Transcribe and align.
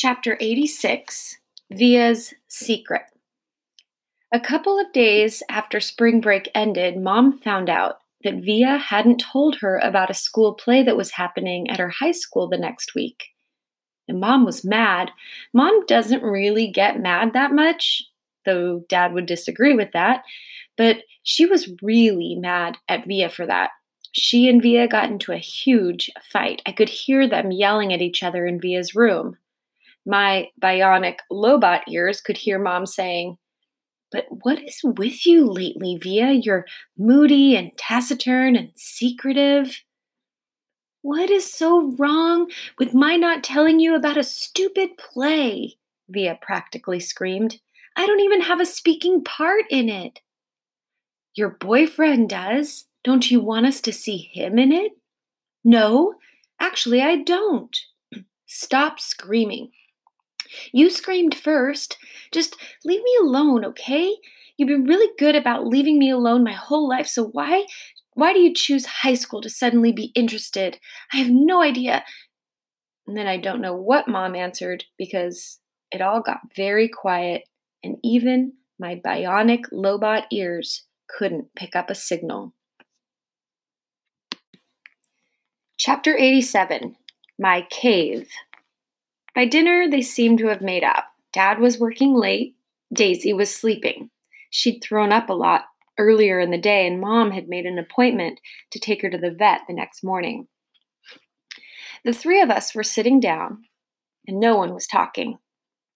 Chapter 0.00 0.38
86 0.38 1.38
Via's 1.72 2.32
Secret. 2.46 3.02
A 4.32 4.38
couple 4.38 4.78
of 4.78 4.92
days 4.92 5.42
after 5.50 5.80
spring 5.80 6.20
break 6.20 6.48
ended, 6.54 6.96
Mom 6.96 7.40
found 7.40 7.68
out 7.68 7.96
that 8.22 8.44
Via 8.44 8.78
hadn't 8.78 9.18
told 9.18 9.56
her 9.56 9.76
about 9.78 10.08
a 10.08 10.14
school 10.14 10.54
play 10.54 10.84
that 10.84 10.96
was 10.96 11.10
happening 11.10 11.68
at 11.68 11.80
her 11.80 11.88
high 11.88 12.12
school 12.12 12.48
the 12.48 12.56
next 12.56 12.94
week. 12.94 13.30
And 14.06 14.20
Mom 14.20 14.44
was 14.44 14.64
mad. 14.64 15.10
Mom 15.52 15.84
doesn't 15.86 16.22
really 16.22 16.70
get 16.70 17.00
mad 17.00 17.32
that 17.32 17.50
much, 17.50 18.04
though 18.44 18.84
Dad 18.88 19.12
would 19.14 19.26
disagree 19.26 19.74
with 19.74 19.90
that, 19.94 20.22
but 20.76 20.98
she 21.24 21.44
was 21.44 21.72
really 21.82 22.36
mad 22.36 22.76
at 22.88 23.04
Via 23.04 23.30
for 23.30 23.46
that. 23.46 23.70
She 24.12 24.48
and 24.48 24.62
Via 24.62 24.86
got 24.86 25.10
into 25.10 25.32
a 25.32 25.38
huge 25.38 26.08
fight. 26.22 26.62
I 26.66 26.70
could 26.70 26.88
hear 26.88 27.28
them 27.28 27.50
yelling 27.50 27.92
at 27.92 28.00
each 28.00 28.22
other 28.22 28.46
in 28.46 28.60
Via's 28.60 28.94
room. 28.94 29.38
My 30.06 30.48
bionic 30.60 31.18
lobot 31.30 31.82
ears 31.88 32.20
could 32.20 32.36
hear 32.36 32.58
Mom 32.58 32.86
saying, 32.86 33.36
But 34.10 34.26
what 34.42 34.62
is 34.62 34.80
with 34.82 35.26
you 35.26 35.44
lately, 35.50 35.98
Via? 36.02 36.32
You're 36.32 36.66
moody 36.96 37.56
and 37.56 37.72
taciturn 37.76 38.56
and 38.56 38.70
secretive. 38.74 39.82
What 41.02 41.30
is 41.30 41.52
so 41.52 41.94
wrong 41.98 42.50
with 42.78 42.94
my 42.94 43.16
not 43.16 43.44
telling 43.44 43.80
you 43.80 43.94
about 43.94 44.16
a 44.16 44.24
stupid 44.24 44.96
play? 44.98 45.76
Via 46.08 46.38
practically 46.40 47.00
screamed. 47.00 47.60
I 47.96 48.06
don't 48.06 48.20
even 48.20 48.42
have 48.42 48.60
a 48.60 48.66
speaking 48.66 49.22
part 49.24 49.64
in 49.70 49.88
it. 49.88 50.20
Your 51.34 51.50
boyfriend 51.50 52.28
does. 52.28 52.86
Don't 53.04 53.30
you 53.30 53.40
want 53.40 53.66
us 53.66 53.80
to 53.82 53.92
see 53.92 54.30
him 54.32 54.58
in 54.58 54.72
it? 54.72 54.92
No, 55.64 56.14
actually, 56.60 57.00
I 57.00 57.16
don't. 57.16 57.76
Stop 58.46 59.00
screaming. 59.00 59.70
You 60.72 60.90
screamed 60.90 61.34
first. 61.34 61.98
Just 62.32 62.56
leave 62.84 63.02
me 63.02 63.16
alone, 63.20 63.64
okay? 63.64 64.14
You've 64.56 64.68
been 64.68 64.84
really 64.84 65.12
good 65.18 65.36
about 65.36 65.66
leaving 65.66 65.98
me 65.98 66.10
alone 66.10 66.42
my 66.42 66.52
whole 66.52 66.88
life, 66.88 67.06
so 67.06 67.24
why 67.24 67.66
why 68.14 68.32
do 68.32 68.40
you 68.40 68.52
choose 68.52 68.84
high 68.84 69.14
school 69.14 69.40
to 69.42 69.48
suddenly 69.48 69.92
be 69.92 70.10
interested? 70.16 70.80
I 71.12 71.18
have 71.18 71.30
no 71.30 71.62
idea. 71.62 72.04
And 73.06 73.16
then 73.16 73.28
I 73.28 73.36
don't 73.36 73.60
know 73.60 73.76
what 73.76 74.08
mom 74.08 74.34
answered 74.34 74.84
because 74.98 75.60
it 75.92 76.02
all 76.02 76.20
got 76.20 76.40
very 76.56 76.88
quiet 76.88 77.44
and 77.84 77.96
even 78.02 78.54
my 78.78 78.96
bionic 78.96 79.70
lobot 79.72 80.24
ears 80.32 80.84
couldn't 81.08 81.54
pick 81.54 81.76
up 81.76 81.90
a 81.90 81.94
signal. 81.94 82.54
Chapter 85.76 86.16
87 86.16 86.96
My 87.38 87.66
Cave. 87.70 88.28
By 89.38 89.44
dinner, 89.44 89.88
they 89.88 90.02
seemed 90.02 90.40
to 90.40 90.48
have 90.48 90.62
made 90.62 90.82
up. 90.82 91.14
Dad 91.32 91.60
was 91.60 91.78
working 91.78 92.12
late, 92.12 92.56
Daisy 92.92 93.32
was 93.32 93.54
sleeping. 93.54 94.10
She'd 94.50 94.80
thrown 94.82 95.12
up 95.12 95.28
a 95.28 95.32
lot 95.32 95.66
earlier 95.96 96.40
in 96.40 96.50
the 96.50 96.58
day, 96.58 96.88
and 96.88 97.00
Mom 97.00 97.30
had 97.30 97.48
made 97.48 97.64
an 97.64 97.78
appointment 97.78 98.40
to 98.72 98.80
take 98.80 99.00
her 99.00 99.08
to 99.08 99.16
the 99.16 99.30
vet 99.30 99.60
the 99.68 99.74
next 99.74 100.02
morning. 100.02 100.48
The 102.04 102.12
three 102.12 102.40
of 102.40 102.50
us 102.50 102.74
were 102.74 102.82
sitting 102.82 103.20
down, 103.20 103.62
and 104.26 104.40
no 104.40 104.56
one 104.56 104.74
was 104.74 104.88
talking. 104.88 105.38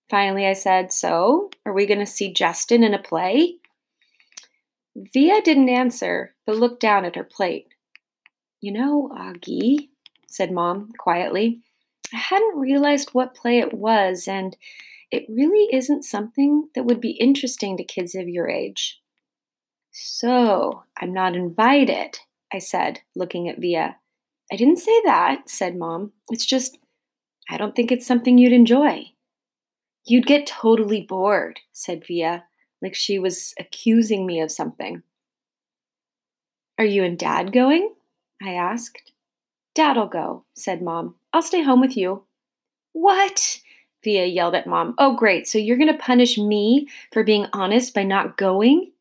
Finally, 0.08 0.46
I 0.46 0.52
said, 0.52 0.92
So, 0.92 1.50
are 1.66 1.72
we 1.72 1.84
going 1.84 1.98
to 1.98 2.06
see 2.06 2.32
Justin 2.32 2.84
in 2.84 2.94
a 2.94 3.02
play? 3.02 3.56
Via 4.94 5.42
didn't 5.42 5.68
answer, 5.68 6.36
but 6.46 6.58
looked 6.58 6.80
down 6.80 7.04
at 7.04 7.16
her 7.16 7.24
plate. 7.24 7.66
You 8.60 8.70
know, 8.70 9.10
Auggie, 9.12 9.88
said 10.28 10.52
Mom 10.52 10.92
quietly, 10.96 11.60
I 12.12 12.16
hadn't 12.16 12.58
realized 12.58 13.10
what 13.10 13.34
play 13.34 13.58
it 13.58 13.72
was, 13.72 14.28
and 14.28 14.56
it 15.10 15.26
really 15.28 15.74
isn't 15.74 16.04
something 16.04 16.68
that 16.74 16.84
would 16.84 17.00
be 17.00 17.12
interesting 17.12 17.76
to 17.76 17.84
kids 17.84 18.14
of 18.14 18.28
your 18.28 18.48
age. 18.48 19.00
So, 19.92 20.84
I'm 20.96 21.12
not 21.12 21.36
invited, 21.36 22.18
I 22.52 22.58
said, 22.58 23.00
looking 23.14 23.48
at 23.48 23.58
Via. 23.58 23.96
I 24.50 24.56
didn't 24.56 24.78
say 24.78 25.02
that, 25.04 25.48
said 25.48 25.76
Mom. 25.76 26.12
It's 26.30 26.46
just, 26.46 26.78
I 27.48 27.56
don't 27.56 27.74
think 27.76 27.92
it's 27.92 28.06
something 28.06 28.38
you'd 28.38 28.52
enjoy. 28.52 29.12
You'd 30.04 30.26
get 30.26 30.46
totally 30.46 31.02
bored, 31.02 31.60
said 31.72 32.04
Via, 32.06 32.44
like 32.80 32.94
she 32.94 33.18
was 33.18 33.54
accusing 33.58 34.26
me 34.26 34.40
of 34.40 34.50
something. 34.50 35.02
Are 36.78 36.84
you 36.84 37.04
and 37.04 37.18
Dad 37.18 37.52
going? 37.52 37.94
I 38.42 38.54
asked. 38.54 39.11
Dad'll 39.74 40.06
go, 40.06 40.44
said 40.54 40.82
Mom. 40.82 41.14
I'll 41.32 41.42
stay 41.42 41.62
home 41.62 41.80
with 41.80 41.96
you. 41.96 42.24
What? 42.92 43.60
Via 44.04 44.26
yelled 44.26 44.54
at 44.54 44.66
Mom. 44.66 44.94
Oh, 44.98 45.14
great. 45.14 45.48
So 45.48 45.58
you're 45.58 45.78
going 45.78 45.92
to 45.92 45.98
punish 45.98 46.36
me 46.36 46.88
for 47.12 47.24
being 47.24 47.46
honest 47.52 47.94
by 47.94 48.02
not 48.02 48.36
going? 48.36 48.92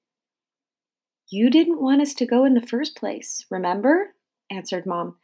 You 1.30 1.50
didn't 1.50 1.81
want 1.81 2.02
us 2.02 2.14
to 2.16 2.26
go 2.26 2.46
in 2.46 2.54
the 2.54 2.62
first 2.62 2.96
place, 2.96 3.46
remember? 3.50 4.16
answered 4.50 4.86
Mom. 4.86 5.16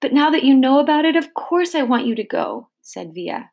But 0.00 0.12
now 0.12 0.30
that 0.30 0.44
you 0.44 0.54
know 0.54 0.78
about 0.78 1.04
it, 1.04 1.16
of 1.16 1.34
course 1.34 1.74
I 1.74 1.82
want 1.82 2.06
you 2.06 2.14
to 2.14 2.24
go, 2.24 2.68
said 2.82 3.14
Via. 3.14 3.50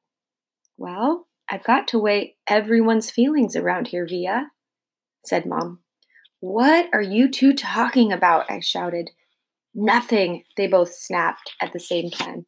Well, 0.77 1.27
I've 1.49 1.63
got 1.63 1.87
to 1.89 1.99
weigh 1.99 2.35
everyone's 2.47 3.11
feelings 3.11 3.55
around 3.55 3.87
here, 3.87 4.05
Via, 4.05 4.51
said 5.25 5.45
Mom. 5.45 5.79
What 6.41 6.89
are 6.91 7.01
you 7.01 7.29
two 7.29 7.53
talking 7.53 8.11
about? 8.11 8.49
I 8.49 8.59
shouted. 8.59 9.11
Nothing, 9.73 10.43
they 10.57 10.67
both 10.67 10.93
snapped 10.93 11.53
at 11.61 11.73
the 11.73 11.79
same 11.79 12.09
time. 12.09 12.45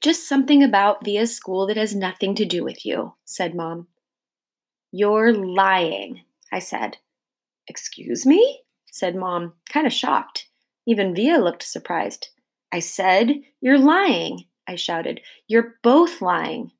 Just 0.00 0.28
something 0.28 0.62
about 0.62 1.04
Via's 1.04 1.34
school 1.34 1.66
that 1.66 1.76
has 1.76 1.94
nothing 1.94 2.34
to 2.36 2.44
do 2.44 2.64
with 2.64 2.86
you, 2.86 3.14
said 3.24 3.54
Mom. 3.54 3.88
You're 4.92 5.32
lying, 5.32 6.22
I 6.52 6.58
said. 6.58 6.98
Excuse 7.68 8.24
me? 8.24 8.62
said 8.90 9.14
Mom, 9.14 9.52
kind 9.68 9.86
of 9.86 9.92
shocked. 9.92 10.48
Even 10.86 11.14
Via 11.14 11.38
looked 11.38 11.62
surprised. 11.62 12.28
I 12.72 12.80
said, 12.80 13.42
You're 13.60 13.78
lying, 13.78 14.46
I 14.66 14.76
shouted. 14.76 15.20
You're 15.46 15.74
both 15.82 16.22
lying. 16.22 16.72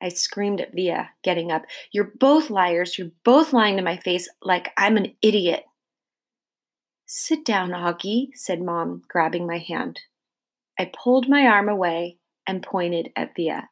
I 0.00 0.08
screamed 0.08 0.60
at 0.60 0.74
Via, 0.74 1.10
getting 1.22 1.50
up. 1.50 1.62
You're 1.92 2.12
both 2.18 2.50
liars. 2.50 2.98
You're 2.98 3.12
both 3.24 3.52
lying 3.52 3.76
to 3.76 3.82
my 3.82 3.96
face 3.96 4.28
like 4.42 4.72
I'm 4.76 4.96
an 4.96 5.14
idiot. 5.22 5.64
Sit 7.06 7.44
down, 7.44 7.70
Auggie, 7.70 8.30
said 8.34 8.60
Mom, 8.60 9.02
grabbing 9.08 9.46
my 9.46 9.58
hand. 9.58 10.00
I 10.78 10.90
pulled 10.92 11.28
my 11.28 11.46
arm 11.46 11.68
away 11.68 12.18
and 12.46 12.62
pointed 12.62 13.10
at 13.14 13.34
Via. 13.36 13.68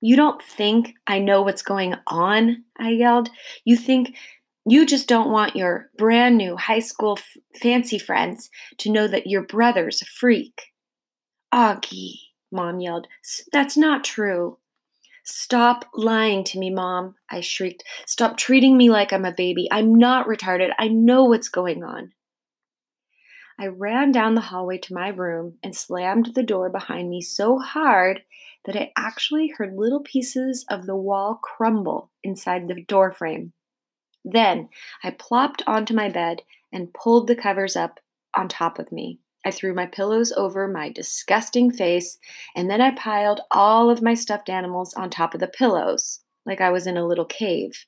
You 0.00 0.16
don't 0.16 0.42
think 0.42 0.94
I 1.06 1.20
know 1.20 1.42
what's 1.42 1.62
going 1.62 1.94
on? 2.08 2.64
I 2.78 2.90
yelled. 2.90 3.30
You 3.64 3.76
think 3.76 4.16
you 4.66 4.86
just 4.86 5.08
don't 5.08 5.30
want 5.30 5.56
your 5.56 5.88
brand 5.96 6.36
new 6.36 6.56
high 6.56 6.80
school 6.80 7.18
f- 7.18 7.60
fancy 7.60 7.98
friends 7.98 8.50
to 8.78 8.90
know 8.90 9.06
that 9.06 9.26
your 9.28 9.42
brother's 9.42 10.02
a 10.02 10.06
freak. 10.06 10.72
Auggie, 11.54 12.14
Mom 12.52 12.80
yelled. 12.80 13.06
That's 13.52 13.76
not 13.76 14.04
true. 14.04 14.58
Stop 15.24 15.84
lying 15.94 16.42
to 16.44 16.58
me, 16.58 16.70
Mom, 16.70 17.14
I 17.30 17.40
shrieked. 17.40 17.84
Stop 18.06 18.36
treating 18.36 18.76
me 18.76 18.90
like 18.90 19.12
I'm 19.12 19.24
a 19.24 19.32
baby. 19.32 19.68
I'm 19.70 19.94
not 19.94 20.26
retarded. 20.26 20.72
I 20.78 20.88
know 20.88 21.24
what's 21.24 21.48
going 21.48 21.84
on. 21.84 22.12
I 23.60 23.66
ran 23.66 24.12
down 24.12 24.36
the 24.36 24.40
hallway 24.40 24.78
to 24.78 24.94
my 24.94 25.08
room 25.08 25.58
and 25.64 25.74
slammed 25.74 26.34
the 26.34 26.44
door 26.44 26.70
behind 26.70 27.10
me 27.10 27.20
so 27.20 27.58
hard 27.58 28.22
that 28.64 28.76
I 28.76 28.92
actually 28.96 29.48
heard 29.48 29.74
little 29.76 30.00
pieces 30.00 30.64
of 30.70 30.86
the 30.86 30.94
wall 30.94 31.40
crumble 31.42 32.10
inside 32.22 32.68
the 32.68 32.84
doorframe. 32.84 33.52
Then 34.24 34.68
I 35.02 35.10
plopped 35.10 35.62
onto 35.66 35.92
my 35.92 36.08
bed 36.08 36.42
and 36.72 36.94
pulled 36.94 37.26
the 37.26 37.34
covers 37.34 37.74
up 37.74 37.98
on 38.36 38.48
top 38.48 38.78
of 38.78 38.92
me. 38.92 39.18
I 39.44 39.50
threw 39.50 39.74
my 39.74 39.86
pillows 39.86 40.32
over 40.36 40.68
my 40.68 40.90
disgusting 40.90 41.70
face, 41.72 42.18
and 42.54 42.70
then 42.70 42.80
I 42.80 42.90
piled 42.90 43.40
all 43.50 43.88
of 43.88 44.02
my 44.02 44.14
stuffed 44.14 44.50
animals 44.50 44.94
on 44.94 45.10
top 45.10 45.34
of 45.34 45.40
the 45.40 45.48
pillows, 45.48 46.20
like 46.44 46.60
I 46.60 46.70
was 46.70 46.86
in 46.86 46.96
a 46.96 47.06
little 47.06 47.24
cave. 47.24 47.86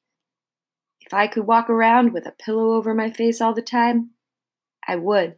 If 1.00 1.12
I 1.12 1.26
could 1.26 1.46
walk 1.46 1.68
around 1.68 2.12
with 2.12 2.26
a 2.26 2.32
pillow 2.32 2.72
over 2.72 2.94
my 2.94 3.10
face 3.10 3.40
all 3.40 3.52
the 3.52 3.62
time, 3.62 4.10
I 4.86 4.96
would. 4.96 5.36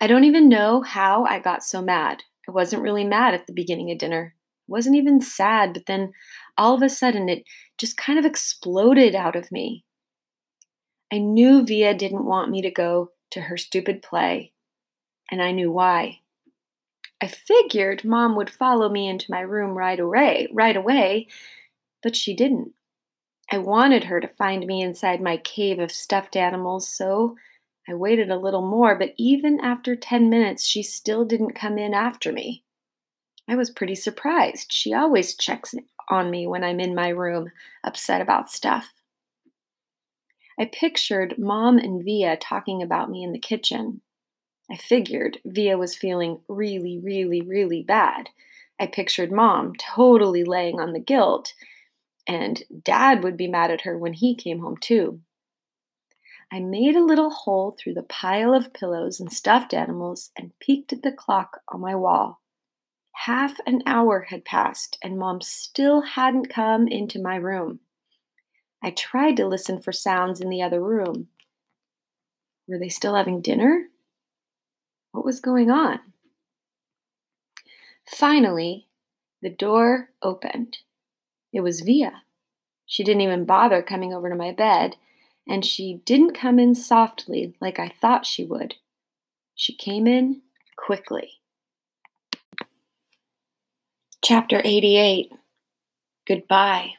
I 0.00 0.06
don't 0.06 0.24
even 0.24 0.48
know 0.48 0.82
how 0.82 1.24
I 1.24 1.38
got 1.38 1.64
so 1.64 1.82
mad. 1.82 2.22
I 2.48 2.52
wasn't 2.52 2.82
really 2.82 3.04
mad 3.04 3.34
at 3.34 3.46
the 3.46 3.52
beginning 3.52 3.90
of 3.90 3.98
dinner. 3.98 4.34
I 4.36 4.72
wasn't 4.72 4.96
even 4.96 5.20
sad, 5.20 5.72
but 5.72 5.86
then 5.86 6.12
all 6.58 6.74
of 6.74 6.82
a 6.82 6.88
sudden 6.88 7.28
it 7.28 7.44
just 7.78 7.96
kind 7.96 8.18
of 8.18 8.24
exploded 8.24 9.14
out 9.14 9.36
of 9.36 9.52
me. 9.52 9.84
I 11.12 11.18
knew 11.18 11.64
Via 11.64 11.94
didn't 11.94 12.24
want 12.24 12.50
me 12.50 12.62
to 12.62 12.70
go 12.70 13.10
to 13.32 13.42
her 13.42 13.56
stupid 13.56 14.02
play, 14.02 14.52
and 15.30 15.42
I 15.42 15.52
knew 15.52 15.70
why. 15.70 16.20
I 17.20 17.26
figured 17.28 18.04
mom 18.04 18.34
would 18.36 18.50
follow 18.50 18.88
me 18.88 19.08
into 19.08 19.30
my 19.30 19.40
room 19.40 19.78
right 19.78 20.00
away, 20.00 20.48
right 20.52 20.76
away, 20.76 21.28
but 22.02 22.16
she 22.16 22.34
didn't. 22.34 22.72
I 23.50 23.58
wanted 23.58 24.04
her 24.04 24.20
to 24.20 24.26
find 24.26 24.66
me 24.66 24.82
inside 24.82 25.20
my 25.20 25.36
cave 25.36 25.78
of 25.78 25.92
stuffed 25.92 26.36
animals, 26.36 26.88
so 26.88 27.36
I 27.88 27.94
waited 27.94 28.30
a 28.30 28.38
little 28.38 28.66
more, 28.66 28.96
but 28.96 29.12
even 29.16 29.60
after 29.60 29.96
10 29.96 30.30
minutes, 30.30 30.66
she 30.66 30.82
still 30.82 31.24
didn't 31.24 31.54
come 31.54 31.78
in 31.78 31.94
after 31.94 32.32
me. 32.32 32.62
I 33.48 33.56
was 33.56 33.70
pretty 33.70 33.96
surprised. 33.96 34.72
She 34.72 34.94
always 34.94 35.34
checks 35.34 35.74
on 36.08 36.30
me 36.30 36.46
when 36.46 36.62
I'm 36.62 36.78
in 36.78 36.94
my 36.94 37.08
room, 37.08 37.50
upset 37.82 38.20
about 38.20 38.50
stuff. 38.50 38.92
I 40.58 40.66
pictured 40.66 41.38
Mom 41.38 41.78
and 41.78 42.04
Via 42.04 42.36
talking 42.36 42.82
about 42.82 43.10
me 43.10 43.24
in 43.24 43.32
the 43.32 43.38
kitchen. 43.38 44.00
I 44.70 44.76
figured 44.76 45.38
Via 45.44 45.76
was 45.76 45.96
feeling 45.96 46.40
really, 46.48 47.00
really, 47.02 47.40
really 47.40 47.82
bad. 47.82 48.28
I 48.78 48.86
pictured 48.86 49.32
Mom 49.32 49.74
totally 49.74 50.44
laying 50.44 50.78
on 50.78 50.92
the 50.92 51.00
guilt, 51.00 51.52
and 52.28 52.62
Dad 52.84 53.24
would 53.24 53.36
be 53.36 53.48
mad 53.48 53.70
at 53.70 53.82
her 53.82 53.98
when 53.98 54.12
he 54.12 54.36
came 54.36 54.60
home, 54.60 54.76
too. 54.76 55.20
I 56.52 56.60
made 56.60 56.96
a 56.96 57.04
little 57.04 57.30
hole 57.30 57.74
through 57.78 57.94
the 57.94 58.02
pile 58.02 58.52
of 58.52 58.74
pillows 58.74 59.18
and 59.18 59.32
stuffed 59.32 59.72
animals 59.72 60.30
and 60.36 60.52
peeked 60.60 60.92
at 60.92 61.00
the 61.02 61.10
clock 61.10 61.62
on 61.68 61.80
my 61.80 61.94
wall. 61.94 62.42
Half 63.12 63.56
an 63.66 63.82
hour 63.86 64.26
had 64.28 64.44
passed, 64.44 64.98
and 65.02 65.18
Mom 65.18 65.40
still 65.40 66.02
hadn't 66.02 66.50
come 66.50 66.86
into 66.86 67.22
my 67.22 67.36
room. 67.36 67.80
I 68.82 68.90
tried 68.90 69.38
to 69.38 69.46
listen 69.46 69.80
for 69.80 69.92
sounds 69.92 70.42
in 70.42 70.50
the 70.50 70.60
other 70.60 70.82
room. 70.82 71.28
Were 72.68 72.78
they 72.78 72.90
still 72.90 73.14
having 73.14 73.40
dinner? 73.40 73.88
What 75.12 75.24
was 75.24 75.40
going 75.40 75.70
on? 75.70 76.00
Finally, 78.06 78.88
the 79.40 79.50
door 79.50 80.10
opened. 80.20 80.78
It 81.50 81.62
was 81.62 81.80
Via. 81.80 82.24
She 82.84 83.04
didn't 83.04 83.22
even 83.22 83.46
bother 83.46 83.80
coming 83.80 84.12
over 84.12 84.28
to 84.28 84.36
my 84.36 84.52
bed, 84.52 84.96
and 85.48 85.64
she 85.64 86.00
didn't 86.04 86.34
come 86.34 86.58
in 86.58 86.74
softly 86.74 87.54
like 87.60 87.78
I 87.78 87.88
thought 87.88 88.26
she 88.26 88.44
would. 88.44 88.76
She 89.54 89.74
came 89.74 90.06
in 90.06 90.42
quickly. 90.76 91.40
Chapter 94.22 94.62
88 94.64 95.32
Goodbye. 96.26 96.92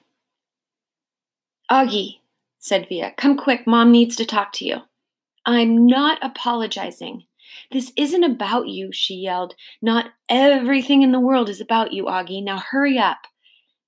Auggie, 1.71 2.19
said 2.59 2.87
Via, 2.89 3.13
come 3.15 3.37
quick. 3.37 3.65
Mom 3.65 3.91
needs 3.91 4.15
to 4.17 4.25
talk 4.25 4.51
to 4.53 4.65
you. 4.65 4.81
I'm 5.45 5.87
not 5.87 6.19
apologizing. 6.21 7.23
This 7.71 7.91
isn't 7.95 8.23
about 8.23 8.67
you, 8.67 8.91
she 8.91 9.15
yelled. 9.15 9.55
Not 9.81 10.11
everything 10.29 11.01
in 11.01 11.11
the 11.11 11.19
world 11.19 11.49
is 11.49 11.61
about 11.61 11.93
you, 11.93 12.05
Auggie. 12.05 12.43
Now 12.43 12.59
hurry 12.59 12.97
up. 12.97 13.19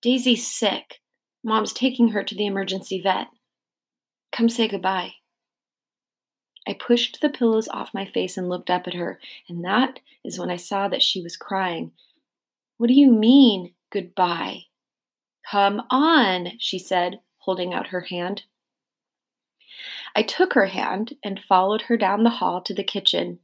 Daisy's 0.01 0.48
sick. 0.48 1.01
Mom's 1.44 1.74
taking 1.74 2.10
her 2.10 2.24
to 2.24 2.36
the 2.36 2.46
emergency 2.46 3.01
vet. 3.01 3.28
Come 4.36 4.50
say 4.50 4.68
goodbye. 4.68 5.14
I 6.68 6.74
pushed 6.74 7.22
the 7.22 7.30
pillows 7.30 7.70
off 7.70 7.94
my 7.94 8.04
face 8.04 8.36
and 8.36 8.50
looked 8.50 8.70
up 8.70 8.86
at 8.86 8.94
her, 8.94 9.18
and 9.48 9.64
that 9.64 10.02
is 10.26 10.38
when 10.38 10.50
I 10.50 10.58
saw 10.58 10.90
that 10.90 11.02
she 11.02 11.22
was 11.22 11.38
crying. 11.38 11.94
What 12.76 12.88
do 12.88 12.94
you 12.94 13.10
mean, 13.10 13.76
goodbye? 13.90 14.64
Come 15.50 15.84
on, 15.90 16.52
she 16.60 16.78
said, 16.78 17.22
holding 17.38 17.74
out 17.74 17.88
her 17.88 18.02
hand. 18.02 18.44
I 20.18 20.22
took 20.22 20.52
her 20.52 20.66
hand 20.66 21.14
and 21.24 21.40
followed 21.40 21.84
her 21.84 21.96
down 21.96 22.24
the 22.24 22.30
hall 22.30 22.60
to 22.64 22.74
the 22.74 22.84
kitchen. 22.84 23.40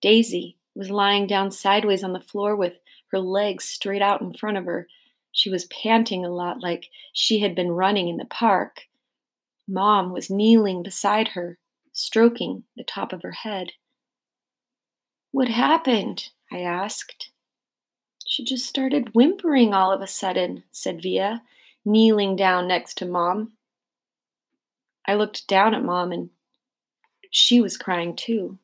Daisy 0.00 0.58
was 0.76 0.90
lying 0.90 1.26
down 1.26 1.50
sideways 1.50 2.04
on 2.04 2.12
the 2.12 2.20
floor 2.20 2.54
with 2.54 2.78
her 3.10 3.18
legs 3.18 3.64
straight 3.64 4.02
out 4.02 4.20
in 4.20 4.32
front 4.32 4.58
of 4.58 4.64
her. 4.66 4.86
She 5.32 5.50
was 5.50 5.64
panting 5.64 6.24
a 6.24 6.30
lot 6.30 6.62
like 6.62 6.88
she 7.12 7.40
had 7.40 7.56
been 7.56 7.72
running 7.72 8.06
in 8.06 8.16
the 8.16 8.26
park. 8.26 8.82
Mom 9.68 10.12
was 10.12 10.30
kneeling 10.30 10.82
beside 10.82 11.28
her, 11.28 11.58
stroking 11.92 12.64
the 12.76 12.84
top 12.84 13.12
of 13.12 13.22
her 13.22 13.32
head. 13.32 13.72
What 15.30 15.48
happened? 15.48 16.30
I 16.50 16.60
asked. 16.60 17.30
She 18.26 18.44
just 18.44 18.66
started 18.66 19.14
whimpering 19.14 19.74
all 19.74 19.92
of 19.92 20.00
a 20.00 20.06
sudden, 20.06 20.64
said 20.72 21.02
Via, 21.02 21.42
kneeling 21.84 22.34
down 22.34 22.66
next 22.66 22.98
to 22.98 23.06
Mom. 23.06 23.52
I 25.06 25.14
looked 25.14 25.46
down 25.48 25.74
at 25.74 25.84
Mom 25.84 26.12
and 26.12 26.30
she 27.30 27.60
was 27.60 27.76
crying 27.76 28.16
too. 28.16 28.58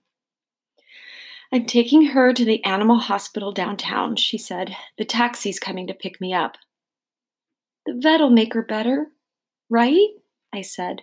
I'm 1.52 1.66
taking 1.66 2.06
her 2.06 2.32
to 2.32 2.44
the 2.44 2.64
animal 2.64 2.98
hospital 2.98 3.52
downtown, 3.52 4.16
she 4.16 4.38
said. 4.38 4.74
The 4.98 5.04
taxi's 5.04 5.60
coming 5.60 5.86
to 5.86 5.94
pick 5.94 6.20
me 6.20 6.34
up. 6.34 6.56
The 7.86 7.94
vet'll 8.02 8.30
make 8.30 8.54
her 8.54 8.62
better, 8.62 9.08
right? 9.68 10.08
I 10.54 10.62
said. 10.62 11.02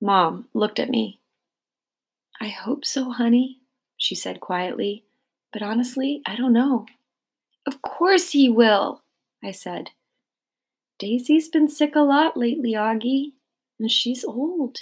Mom 0.00 0.48
looked 0.54 0.78
at 0.78 0.88
me. 0.88 1.20
I 2.40 2.48
hope 2.48 2.86
so, 2.86 3.10
honey, 3.10 3.58
she 3.98 4.14
said 4.14 4.40
quietly. 4.40 5.04
But 5.52 5.60
honestly, 5.60 6.22
I 6.24 6.34
don't 6.34 6.54
know. 6.54 6.86
Of 7.66 7.82
course 7.82 8.30
he 8.30 8.48
will, 8.48 9.02
I 9.44 9.50
said. 9.50 9.90
Daisy's 10.98 11.50
been 11.50 11.68
sick 11.68 11.94
a 11.94 12.00
lot 12.00 12.38
lately, 12.38 12.72
Auggie, 12.72 13.32
and 13.78 13.90
she's 13.90 14.24
old. 14.24 14.78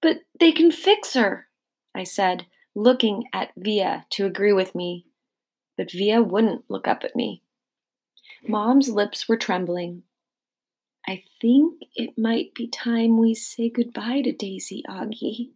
But 0.00 0.22
they 0.40 0.50
can 0.50 0.72
fix 0.72 1.14
her, 1.14 1.46
I 1.94 2.02
said, 2.02 2.46
looking 2.74 3.28
at 3.32 3.52
Via 3.56 4.06
to 4.10 4.26
agree 4.26 4.52
with 4.52 4.74
me. 4.74 5.06
But 5.76 5.92
Via 5.92 6.20
wouldn't 6.20 6.64
look 6.68 6.88
up 6.88 7.04
at 7.04 7.14
me. 7.14 7.42
Mom's 8.48 8.88
lips 8.88 9.28
were 9.28 9.36
trembling. 9.36 10.02
I 11.06 11.24
think 11.40 11.82
it 11.96 12.16
might 12.16 12.54
be 12.54 12.68
time 12.68 13.18
we 13.18 13.34
say 13.34 13.68
goodbye 13.68 14.22
to 14.22 14.32
Daisy, 14.32 14.82
Auggie. 14.88 15.50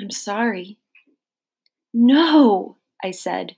I'm 0.00 0.10
sorry. 0.10 0.78
No, 1.92 2.78
I 3.02 3.10
said. 3.10 3.56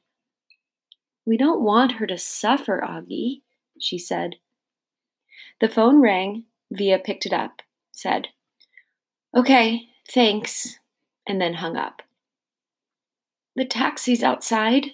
We 1.24 1.36
don't 1.36 1.62
want 1.62 1.92
her 1.92 2.06
to 2.06 2.18
suffer, 2.18 2.82
Auggie, 2.84 3.42
she 3.78 3.98
said. 3.98 4.36
The 5.60 5.68
phone 5.68 6.00
rang. 6.00 6.44
Via 6.72 6.98
picked 6.98 7.26
it 7.26 7.32
up, 7.32 7.62
said, 7.90 8.28
Okay, 9.36 9.88
thanks, 10.08 10.78
and 11.26 11.40
then 11.40 11.54
hung 11.54 11.76
up. 11.76 12.02
The 13.56 13.64
taxi's 13.64 14.22
outside, 14.22 14.92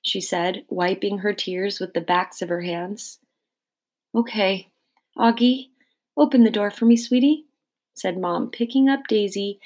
she 0.00 0.20
said, 0.20 0.64
wiping 0.68 1.18
her 1.18 1.34
tears 1.34 1.80
with 1.80 1.92
the 1.92 2.00
backs 2.00 2.40
of 2.40 2.48
her 2.48 2.62
hands. 2.62 3.18
Okay, 4.14 4.68
Auggie, 5.18 5.68
open 6.18 6.44
the 6.44 6.50
door 6.50 6.70
for 6.70 6.84
me, 6.84 6.96
sweetie, 6.96 7.46
said 7.94 8.18
Mom, 8.18 8.50
picking 8.50 8.88
up 8.88 9.00
Daisy 9.08 9.60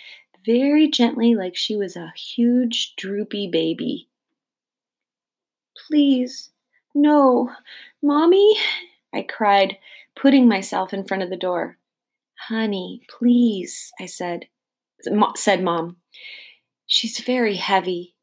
very 0.44 0.88
gently 0.88 1.34
like 1.34 1.56
she 1.56 1.76
was 1.76 1.96
a 1.96 2.12
huge, 2.16 2.94
droopy 2.96 3.48
baby. 3.48 4.08
Please, 5.86 6.50
no, 6.94 7.50
Mommy, 8.02 8.56
I 9.14 9.22
cried, 9.22 9.78
putting 10.14 10.48
myself 10.48 10.92
in 10.92 11.04
front 11.04 11.22
of 11.22 11.30
the 11.30 11.36
door. 11.36 11.78
Honey, 12.48 13.02
please, 13.08 13.92
I 14.00 14.06
said, 14.06 14.46
said 15.36 15.62
Mom. 15.62 15.96
She's 16.86 17.20
very 17.20 17.56
heavy. 17.56 18.14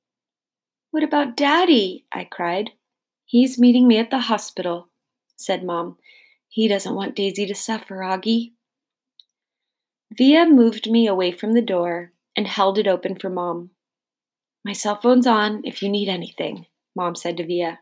What 0.92 1.03
about 1.03 1.38
Daddy? 1.38 2.06
I 2.12 2.25
cried. 2.25 2.72
He's 3.25 3.60
meeting 3.60 3.88
me 3.88 3.98
at 3.98 4.12
the 4.12 4.20
hospital, 4.20 4.89
said 5.36 5.63
Mom. 5.63 5.98
He 6.50 6.68
doesn't 6.68 6.96
want 6.96 7.15
Daisy 7.15 7.46
to 7.46 7.56
suffer, 7.56 7.98
Auggie. 7.98 8.53
Via 10.12 10.46
moved 10.48 10.89
me 10.89 11.08
away 11.08 11.32
from 11.32 11.53
the 11.53 11.62
door 11.62 12.12
and 12.36 12.48
held 12.48 12.79
it 12.79 12.88
open 12.88 13.15
for 13.15 13.29
Mom. 13.29 13.70
My 14.65 14.74
cell 14.74 14.96
phone's 14.96 15.27
on 15.27 15.62
if 15.63 15.82
you 15.82 15.89
need 15.89 16.10
anything, 16.10 16.65
Mom 16.96 17.15
said 17.15 17.38
to 17.38 17.46
Via. 17.46 17.79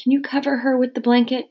Can 0.00 0.10
you 0.10 0.22
cover 0.22 0.56
her 0.58 0.76
with 0.76 0.94
the 0.94 1.00
blanket? 1.00 1.50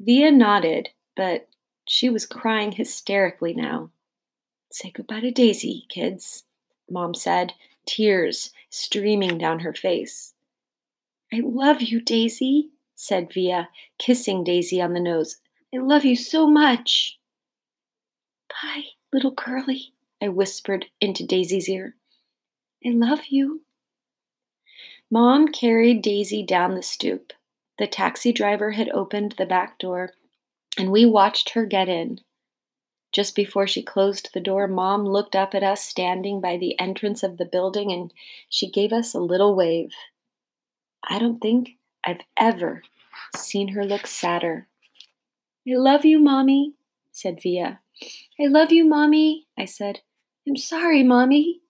Via 0.00 0.32
nodded, 0.32 0.88
but 1.14 1.48
she 1.86 2.08
was 2.08 2.26
crying 2.26 2.72
hysterically 2.72 3.54
now. 3.54 3.90
Say 4.72 4.90
goodbye 4.90 5.20
to 5.20 5.30
Daisy, 5.30 5.84
kids, 5.88 6.44
Mom 6.90 7.14
said, 7.14 7.52
tears 7.86 8.52
streaming 8.70 9.38
down 9.38 9.60
her 9.60 9.72
face. 9.72 10.32
I 11.32 11.42
love 11.44 11.82
you, 11.82 12.00
Daisy, 12.00 12.70
said 13.04 13.32
Via, 13.32 13.68
kissing 13.98 14.42
Daisy 14.42 14.80
on 14.80 14.94
the 14.94 15.00
nose. 15.00 15.36
I 15.74 15.78
love 15.78 16.04
you 16.04 16.16
so 16.16 16.46
much. 16.46 17.18
Bye, 18.48 18.84
little 19.12 19.34
Curly, 19.34 19.92
I 20.22 20.28
whispered 20.28 20.86
into 21.00 21.26
Daisy's 21.26 21.68
ear. 21.68 21.96
I 22.84 22.90
love 22.90 23.26
you. 23.28 23.62
Mom 25.10 25.48
carried 25.48 26.00
Daisy 26.00 26.42
down 26.42 26.74
the 26.74 26.82
stoop. 26.82 27.34
The 27.78 27.86
taxi 27.86 28.32
driver 28.32 28.70
had 28.70 28.88
opened 28.90 29.34
the 29.36 29.46
back 29.46 29.78
door, 29.78 30.12
and 30.78 30.90
we 30.90 31.04
watched 31.04 31.50
her 31.50 31.66
get 31.66 31.88
in. 31.88 32.20
Just 33.12 33.36
before 33.36 33.66
she 33.66 33.82
closed 33.82 34.30
the 34.32 34.40
door, 34.40 34.66
Mom 34.66 35.04
looked 35.04 35.36
up 35.36 35.54
at 35.54 35.62
us 35.62 35.82
standing 35.82 36.40
by 36.40 36.56
the 36.56 36.78
entrance 36.80 37.22
of 37.22 37.36
the 37.36 37.44
building 37.44 37.92
and 37.92 38.12
she 38.48 38.68
gave 38.68 38.92
us 38.92 39.14
a 39.14 39.20
little 39.20 39.54
wave. 39.54 39.92
I 41.08 41.20
don't 41.20 41.38
think 41.38 41.76
I've 42.04 42.22
ever 42.36 42.82
seen 43.36 43.68
her 43.68 43.84
look 43.84 44.06
sadder. 44.06 44.68
I 45.66 45.76
love 45.76 46.04
you, 46.04 46.18
Mommy, 46.18 46.74
said 47.10 47.40
Via. 47.42 47.80
I 48.40 48.46
love 48.46 48.72
you, 48.72 48.84
Mommy, 48.84 49.46
I 49.58 49.64
said. 49.64 50.00
I'm 50.46 50.56
sorry, 50.56 51.02
Mommy. 51.02 51.60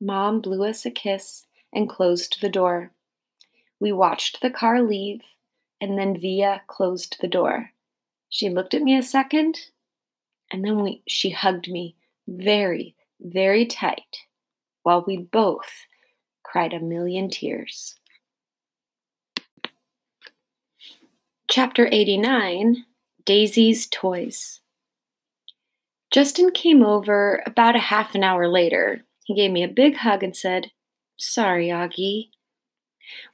Mom 0.00 0.40
blew 0.40 0.64
us 0.64 0.84
a 0.84 0.90
kiss 0.90 1.46
and 1.72 1.88
closed 1.88 2.38
the 2.40 2.48
door. 2.48 2.92
We 3.78 3.92
watched 3.92 4.40
the 4.40 4.50
car 4.50 4.82
leave, 4.82 5.22
and 5.80 5.98
then 5.98 6.18
Via 6.18 6.62
closed 6.66 7.16
the 7.20 7.28
door. 7.28 7.70
She 8.28 8.48
looked 8.48 8.74
at 8.74 8.82
me 8.82 8.96
a 8.96 9.02
second, 9.02 9.58
and 10.50 10.64
then 10.64 10.82
we, 10.82 11.02
she 11.06 11.30
hugged 11.30 11.70
me 11.70 11.96
very, 12.28 12.94
very 13.20 13.66
tight 13.66 14.24
while 14.82 15.04
we 15.06 15.16
both 15.16 15.86
cried 16.42 16.72
a 16.72 16.80
million 16.80 17.30
tears. 17.30 17.94
Chapter 21.50 21.88
89 21.90 22.84
Daisy's 23.24 23.88
Toys. 23.88 24.60
Justin 26.12 26.52
came 26.52 26.84
over 26.84 27.42
about 27.44 27.74
a 27.74 27.80
half 27.80 28.14
an 28.14 28.22
hour 28.22 28.46
later. 28.46 29.02
He 29.24 29.34
gave 29.34 29.50
me 29.50 29.64
a 29.64 29.68
big 29.68 29.96
hug 29.96 30.22
and 30.22 30.36
said, 30.36 30.70
Sorry, 31.16 31.66
Auggie. 31.66 32.28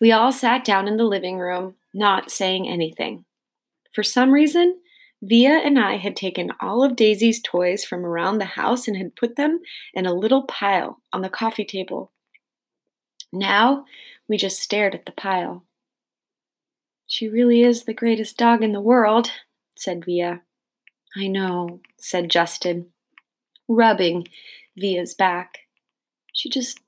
We 0.01 0.13
all 0.13 0.33
sat 0.33 0.65
down 0.65 0.89
in 0.89 0.97
the 0.97 1.05
living 1.05 1.39
room, 1.39 1.75
not 1.93 2.31
saying 2.31 2.67
anything. 2.67 3.27
For 3.95 4.03
some 4.03 4.33
reason, 4.33 4.79
Via 5.21 5.59
and 5.59 5.79
I 5.79 5.99
had 5.99 6.17
taken 6.17 6.53
all 6.59 6.83
of 6.83 6.97
Daisy's 6.97 7.43
toys 7.43 7.85
from 7.85 8.03
around 8.07 8.39
the 8.39 8.47
house 8.47 8.89
and 8.89 8.97
had 8.97 9.15
put 9.15 9.37
them 9.37 9.61
in 9.93 10.07
a 10.07 10.15
little 10.15 10.45
pile 10.45 11.03
on 11.13 11.21
the 11.21 11.29
coffee 11.29 11.67
table. 11.67 12.13
Now 13.31 13.85
we 14.27 14.39
just 14.39 14.63
stared 14.63 14.95
at 14.95 15.05
the 15.05 15.13
pile. 15.13 15.67
She 17.07 17.29
really 17.29 17.63
is 17.63 17.85
the 17.85 17.95
greatest 17.95 18.37
dog 18.37 18.63
in 18.63 18.73
the 18.73 18.81
world, 18.81 19.31
said 19.77 20.05
Via. 20.05 20.43
I 21.17 21.29
know, 21.29 21.81
said 21.99 22.31
Justin, 22.31 22.87
rubbing 23.69 24.29
Via's 24.77 25.15
back. 25.15 25.61
She 26.33 26.51
just 26.51 26.81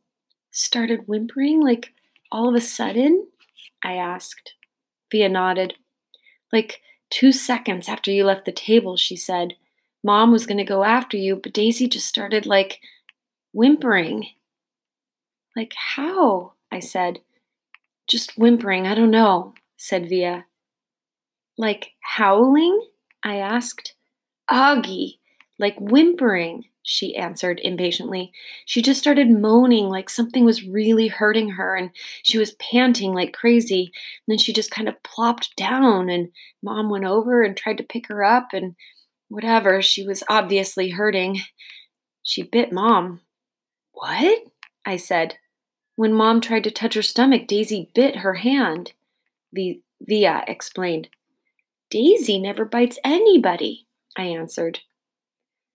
started 0.50 1.06
whimpering 1.06 1.62
like 1.62 1.94
all 2.30 2.48
of 2.48 2.54
a 2.54 2.60
sudden? 2.60 3.28
I 3.82 3.94
asked. 3.94 4.54
Via 5.10 5.28
nodded. 5.28 5.75
Like 6.52 6.82
two 7.10 7.32
seconds 7.32 7.88
after 7.88 8.10
you 8.10 8.25
left 8.25 8.44
the 8.44 8.52
table, 8.52 8.96
she 8.96 9.16
said. 9.16 9.54
Mom 10.02 10.30
was 10.30 10.46
going 10.46 10.58
to 10.58 10.64
go 10.64 10.84
after 10.84 11.16
you, 11.16 11.37
but 11.37 11.52
Daisy 11.52 11.88
just 11.88 12.06
started 12.06 12.44
like 12.44 12.80
whimpering. 13.52 14.26
Like 15.56 15.75
how? 15.75 16.52
I 16.70 16.80
said. 16.80 17.20
Just 18.06 18.37
whimpering, 18.38 18.87
I 18.87 18.94
don't 18.94 19.10
know, 19.10 19.54
said 19.78 20.08
Via. 20.08 20.44
Like 21.56 21.92
howling? 22.00 22.78
I 23.25 23.37
asked. 23.37 23.94
Auggie, 24.50 25.18
like 25.58 25.76
whimpering, 25.78 26.64
she 26.82 27.16
answered 27.16 27.61
impatiently. 27.62 28.32
She 28.64 28.80
just 28.80 29.00
started 29.00 29.28
moaning 29.28 29.90
like 29.90 30.08
something 30.08 30.44
was 30.44 30.64
really 30.66 31.08
hurting 31.08 31.50
her, 31.50 31.75
and 31.75 31.90
she 32.23 32.38
was 32.38 32.52
panting 32.52 33.12
like 33.12 33.35
crazy. 33.35 33.92
And 34.26 34.32
then 34.32 34.38
she 34.38 34.52
just 34.52 34.70
kind 34.70 34.88
of 34.88 35.02
plopped 35.02 35.54
down, 35.56 36.08
and 36.08 36.30
mom 36.62 36.88
went 36.88 37.04
over 37.04 37.42
and 37.42 37.56
tried 37.56 37.78
to 37.78 37.85
pick 37.85 38.08
her 38.08 38.25
up, 38.25 38.49
and 38.52 38.75
whatever, 39.28 39.82
she 39.82 40.06
was 40.06 40.23
obviously 40.30 40.90
hurting. 40.90 41.40
She 42.23 42.42
bit 42.42 42.73
mom. 42.73 43.20
What? 43.92 44.38
I 44.87 44.97
said. 44.97 45.37
When 45.97 46.14
mom 46.14 46.40
tried 46.40 46.64
to 46.64 46.70
touch 46.70 46.94
her 46.94 47.02
stomach, 47.02 47.47
Daisy 47.47 47.90
bit 47.94 48.16
her 48.16 48.35
hand. 48.35 48.92
Via 49.52 50.44
explained. 50.46 51.08
Daisy 51.90 52.38
never 52.38 52.64
bites 52.64 52.98
anybody. 53.04 53.86
I 54.16 54.24
answered. 54.24 54.80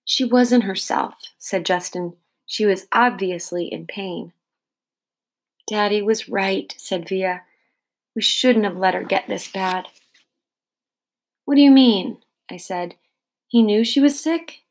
She 0.05 0.23
wasn't 0.23 0.65
herself, 0.65 1.15
said 1.37 1.65
Justin. 1.65 2.13
She 2.45 2.65
was 2.65 2.87
obviously 2.91 3.65
in 3.65 3.87
pain. 3.87 4.33
Daddy 5.67 6.01
was 6.01 6.29
right, 6.29 6.73
said 6.77 7.07
Via. 7.07 7.43
We 8.15 8.21
shouldn't 8.21 8.65
have 8.65 8.77
let 8.77 8.93
her 8.93 9.03
get 9.03 9.27
this 9.27 9.47
bad. 9.47 9.87
What 11.45 11.55
do 11.55 11.61
you 11.61 11.71
mean? 11.71 12.17
I 12.51 12.57
said. 12.57 12.95
He 13.47 13.63
knew 13.63 13.83
she 13.83 13.99
was 13.99 14.19
sick? 14.19 14.63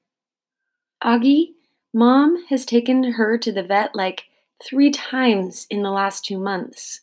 Auggie, 1.02 1.54
Mom 1.92 2.44
has 2.48 2.64
taken 2.64 3.12
her 3.12 3.36
to 3.38 3.52
the 3.52 3.62
vet 3.62 3.94
like 3.94 4.24
three 4.64 4.90
times 4.90 5.66
in 5.70 5.82
the 5.82 5.90
last 5.90 6.24
two 6.24 6.38
months. 6.38 7.00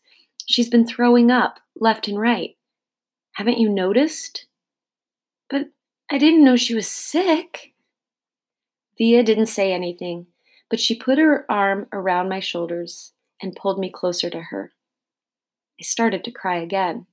She's 0.49 0.67
been 0.67 0.87
throwing 0.87 1.29
up 1.29 1.59
left 1.79 2.07
and 2.07 2.19
right. 2.19 2.57
Haven't 3.33 3.59
you 3.59 3.69
noticed? 3.69 4.47
But 5.47 5.67
I 6.11 6.17
didn't 6.17 6.43
know 6.43 6.55
she 6.55 6.73
was 6.73 6.87
sick. 6.87 7.73
Via 8.97 9.21
didn't 9.21 9.45
say 9.45 9.71
anything, 9.71 10.25
but 10.67 10.79
she 10.79 10.95
put 10.95 11.19
her 11.19 11.45
arm 11.49 11.85
around 11.93 12.29
my 12.29 12.39
shoulders 12.39 13.13
and 13.39 13.55
pulled 13.55 13.77
me 13.77 13.91
closer 13.91 14.27
to 14.31 14.41
her. 14.41 14.71
I 15.79 15.83
started 15.83 16.23
to 16.23 16.31
cry 16.31 16.57
again. 16.57 17.05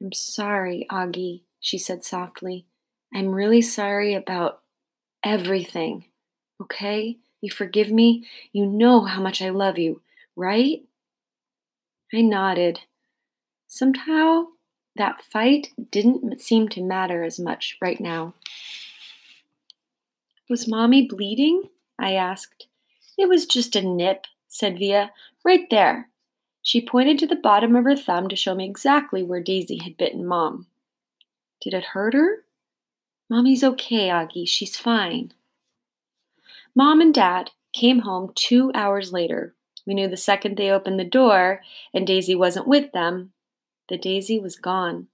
I'm 0.00 0.12
sorry, 0.12 0.86
Auggie, 0.92 1.42
she 1.58 1.78
said 1.78 2.04
softly. 2.04 2.64
I'm 3.12 3.34
really 3.34 3.60
sorry 3.60 4.14
about 4.14 4.60
everything. 5.24 6.04
Okay? 6.62 7.18
You 7.40 7.50
forgive 7.50 7.90
me? 7.90 8.24
You 8.52 8.66
know 8.66 9.00
how 9.04 9.20
much 9.20 9.42
I 9.42 9.48
love 9.48 9.78
you, 9.78 10.00
right? 10.36 10.82
I 12.12 12.22
nodded. 12.22 12.80
Somehow, 13.66 14.46
that 14.96 15.22
fight 15.22 15.72
didn't 15.90 16.40
seem 16.40 16.68
to 16.70 16.82
matter 16.82 17.22
as 17.22 17.38
much 17.38 17.76
right 17.80 18.00
now. 18.00 18.34
Was 20.48 20.66
Mommy 20.66 21.06
bleeding? 21.06 21.64
I 21.98 22.14
asked. 22.14 22.66
It 23.18 23.28
was 23.28 23.46
just 23.46 23.76
a 23.76 23.82
nip, 23.82 24.26
said 24.48 24.78
Via. 24.78 25.10
Right 25.44 25.68
there. 25.70 26.08
She 26.62 26.84
pointed 26.84 27.18
to 27.18 27.26
the 27.26 27.36
bottom 27.36 27.76
of 27.76 27.84
her 27.84 27.96
thumb 27.96 28.28
to 28.28 28.36
show 28.36 28.54
me 28.54 28.64
exactly 28.64 29.22
where 29.22 29.42
Daisy 29.42 29.78
had 29.78 29.96
bitten 29.96 30.26
Mom. 30.26 30.66
Did 31.60 31.74
it 31.74 31.84
hurt 31.84 32.14
her? 32.14 32.44
Mommy's 33.28 33.62
okay, 33.62 34.08
Auggie. 34.08 34.48
She's 34.48 34.76
fine. 34.76 35.32
Mom 36.74 37.00
and 37.00 37.12
Dad 37.12 37.50
came 37.72 38.00
home 38.00 38.32
two 38.34 38.70
hours 38.74 39.12
later. 39.12 39.54
We 39.88 39.94
knew 39.94 40.06
the 40.06 40.18
second 40.18 40.58
they 40.58 40.70
opened 40.70 41.00
the 41.00 41.04
door 41.04 41.62
and 41.94 42.06
Daisy 42.06 42.34
wasn't 42.34 42.68
with 42.68 42.92
them, 42.92 43.32
the 43.88 43.96
Daisy 43.96 44.38
was 44.38 44.54
gone. 44.54 45.06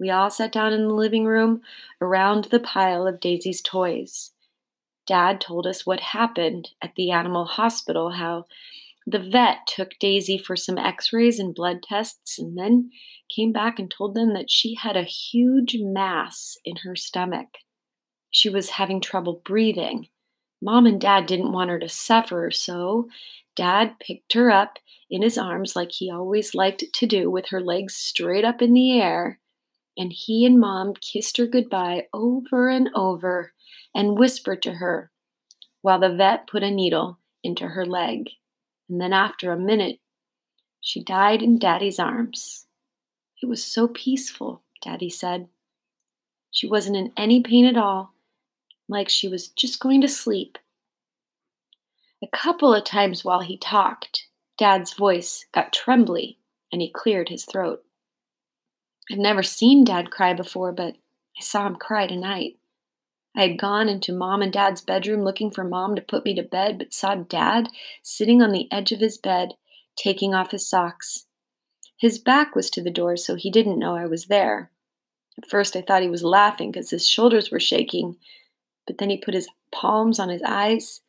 We 0.00 0.08
all 0.08 0.30
sat 0.30 0.50
down 0.50 0.72
in 0.72 0.88
the 0.88 0.94
living 0.94 1.26
room 1.26 1.60
around 2.00 2.44
the 2.44 2.58
pile 2.58 3.06
of 3.06 3.20
Daisy's 3.20 3.60
toys. 3.60 4.30
Dad 5.06 5.42
told 5.42 5.66
us 5.66 5.84
what 5.84 6.00
happened 6.00 6.70
at 6.80 6.94
the 6.94 7.10
animal 7.10 7.44
hospital, 7.44 8.12
how 8.12 8.46
the 9.06 9.18
vet 9.18 9.66
took 9.66 9.90
Daisy 10.00 10.38
for 10.38 10.56
some 10.56 10.78
x 10.78 11.12
rays 11.12 11.38
and 11.38 11.54
blood 11.54 11.82
tests, 11.82 12.38
and 12.38 12.56
then 12.56 12.90
came 13.28 13.52
back 13.52 13.78
and 13.78 13.90
told 13.90 14.14
them 14.14 14.32
that 14.32 14.50
she 14.50 14.74
had 14.74 14.96
a 14.96 15.02
huge 15.02 15.76
mass 15.78 16.56
in 16.64 16.76
her 16.76 16.96
stomach. 16.96 17.58
She 18.30 18.48
was 18.48 18.70
having 18.70 19.02
trouble 19.02 19.42
breathing. 19.44 20.08
Mom 20.62 20.86
and 20.86 20.98
Dad 20.98 21.26
didn't 21.26 21.52
want 21.52 21.68
her 21.68 21.78
to 21.78 21.90
suffer, 21.90 22.50
so 22.50 23.08
Dad 23.56 23.98
picked 24.00 24.32
her 24.32 24.50
up 24.50 24.78
in 25.10 25.22
his 25.22 25.38
arms 25.38 25.76
like 25.76 25.92
he 25.92 26.10
always 26.10 26.54
liked 26.54 26.84
to 26.92 27.06
do 27.06 27.30
with 27.30 27.48
her 27.48 27.60
legs 27.60 27.94
straight 27.94 28.44
up 28.44 28.60
in 28.60 28.72
the 28.74 29.00
air, 29.00 29.38
and 29.96 30.12
he 30.12 30.44
and 30.44 30.58
Mom 30.58 30.94
kissed 30.94 31.36
her 31.36 31.46
goodbye 31.46 32.06
over 32.12 32.68
and 32.68 32.90
over 32.94 33.52
and 33.94 34.18
whispered 34.18 34.62
to 34.62 34.72
her 34.74 35.10
while 35.82 36.00
the 36.00 36.14
vet 36.14 36.46
put 36.46 36.62
a 36.62 36.70
needle 36.70 37.18
into 37.42 37.68
her 37.68 37.84
leg. 37.84 38.30
And 38.88 39.00
then 39.00 39.12
after 39.12 39.52
a 39.52 39.58
minute, 39.58 40.00
she 40.80 41.02
died 41.02 41.42
in 41.42 41.58
Daddy's 41.58 41.98
arms. 41.98 42.66
It 43.42 43.46
was 43.46 43.62
so 43.62 43.88
peaceful, 43.88 44.62
Daddy 44.82 45.10
said. 45.10 45.48
She 46.50 46.66
wasn't 46.66 46.96
in 46.96 47.12
any 47.16 47.42
pain 47.42 47.66
at 47.66 47.76
all, 47.76 48.14
like 48.88 49.08
she 49.08 49.28
was 49.28 49.48
just 49.48 49.80
going 49.80 50.00
to 50.00 50.08
sleep. 50.08 50.58
A 52.24 52.28
couple 52.28 52.74
of 52.74 52.84
times 52.84 53.22
while 53.22 53.40
he 53.40 53.58
talked, 53.58 54.28
Dad's 54.56 54.94
voice 54.94 55.44
got 55.52 55.74
trembly 55.74 56.38
and 56.72 56.80
he 56.80 56.90
cleared 56.90 57.28
his 57.28 57.44
throat. 57.44 57.84
I'd 59.12 59.18
never 59.18 59.42
seen 59.42 59.84
Dad 59.84 60.10
cry 60.10 60.32
before, 60.32 60.72
but 60.72 60.94
I 61.38 61.42
saw 61.42 61.66
him 61.66 61.76
cry 61.76 62.06
tonight. 62.06 62.56
I 63.36 63.42
had 63.42 63.58
gone 63.58 63.90
into 63.90 64.14
Mom 64.14 64.40
and 64.40 64.50
Dad's 64.50 64.80
bedroom 64.80 65.22
looking 65.22 65.50
for 65.50 65.64
Mom 65.64 65.94
to 65.96 66.00
put 66.00 66.24
me 66.24 66.34
to 66.36 66.42
bed, 66.42 66.78
but 66.78 66.94
saw 66.94 67.14
Dad 67.14 67.68
sitting 68.02 68.40
on 68.40 68.52
the 68.52 68.72
edge 68.72 68.90
of 68.90 69.00
his 69.00 69.18
bed, 69.18 69.50
taking 69.94 70.32
off 70.32 70.52
his 70.52 70.66
socks. 70.66 71.26
His 71.98 72.18
back 72.18 72.56
was 72.56 72.70
to 72.70 72.82
the 72.82 72.90
door, 72.90 73.18
so 73.18 73.34
he 73.34 73.50
didn't 73.50 73.78
know 73.78 73.96
I 73.96 74.06
was 74.06 74.26
there. 74.28 74.70
At 75.36 75.50
first, 75.50 75.76
I 75.76 75.82
thought 75.82 76.00
he 76.00 76.08
was 76.08 76.24
laughing 76.24 76.70
because 76.70 76.88
his 76.88 77.06
shoulders 77.06 77.50
were 77.50 77.60
shaking, 77.60 78.16
but 78.86 78.96
then 78.96 79.10
he 79.10 79.18
put 79.18 79.34
his 79.34 79.48
palms 79.70 80.18
on 80.18 80.30
his 80.30 80.42
eyes, 80.42 81.02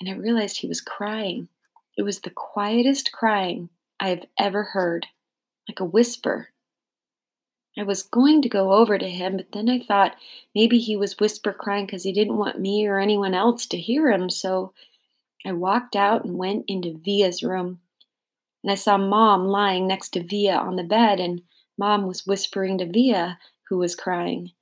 and 0.00 0.08
I 0.08 0.12
realized 0.12 0.58
he 0.58 0.68
was 0.68 0.80
crying. 0.80 1.48
It 1.96 2.02
was 2.02 2.20
the 2.20 2.30
quietest 2.30 3.12
crying 3.12 3.70
I 4.00 4.08
have 4.08 4.26
ever 4.38 4.62
heard, 4.62 5.06
like 5.68 5.80
a 5.80 5.84
whisper. 5.84 6.48
I 7.76 7.82
was 7.82 8.02
going 8.02 8.42
to 8.42 8.48
go 8.48 8.72
over 8.72 8.98
to 8.98 9.08
him, 9.08 9.36
but 9.36 9.52
then 9.52 9.68
I 9.68 9.78
thought 9.78 10.16
maybe 10.54 10.78
he 10.78 10.96
was 10.96 11.18
whisper 11.18 11.52
crying 11.52 11.86
because 11.86 12.04
he 12.04 12.12
didn't 12.12 12.36
want 12.36 12.60
me 12.60 12.86
or 12.86 13.00
anyone 13.00 13.34
else 13.34 13.66
to 13.66 13.78
hear 13.80 14.10
him, 14.10 14.30
so 14.30 14.72
I 15.44 15.52
walked 15.52 15.96
out 15.96 16.24
and 16.24 16.38
went 16.38 16.64
into 16.68 16.96
Via's 16.96 17.42
room. 17.42 17.80
and 18.62 18.72
I 18.72 18.76
saw 18.76 18.96
Mom 18.96 19.46
lying 19.46 19.86
next 19.86 20.10
to 20.10 20.22
Via 20.22 20.56
on 20.56 20.76
the 20.76 20.84
bed, 20.84 21.20
and 21.20 21.42
Mom 21.76 22.06
was 22.06 22.26
whispering 22.26 22.78
to 22.78 22.86
Via, 22.86 23.38
who 23.68 23.78
was 23.78 23.96
crying. 23.96 24.52